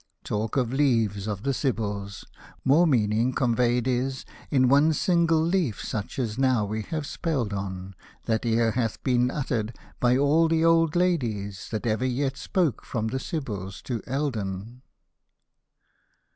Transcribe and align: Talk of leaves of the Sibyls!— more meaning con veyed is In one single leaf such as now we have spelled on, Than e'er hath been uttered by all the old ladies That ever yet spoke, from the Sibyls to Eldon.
Talk 0.23 0.57
of 0.57 0.73
leaves 0.73 1.27
of 1.27 1.43
the 1.43 1.53
Sibyls!— 1.53 2.25
more 2.65 2.87
meaning 2.87 3.33
con 3.33 3.55
veyed 3.55 3.85
is 3.85 4.25
In 4.49 4.67
one 4.67 4.93
single 4.93 5.39
leaf 5.39 5.79
such 5.79 6.17
as 6.17 6.39
now 6.39 6.65
we 6.65 6.81
have 6.81 7.05
spelled 7.05 7.53
on, 7.53 7.93
Than 8.25 8.39
e'er 8.43 8.71
hath 8.71 9.03
been 9.03 9.29
uttered 9.29 9.77
by 9.99 10.17
all 10.17 10.47
the 10.47 10.65
old 10.65 10.95
ladies 10.95 11.67
That 11.69 11.85
ever 11.85 12.03
yet 12.03 12.35
spoke, 12.35 12.83
from 12.83 13.09
the 13.09 13.19
Sibyls 13.19 13.83
to 13.83 14.01
Eldon. 14.07 14.81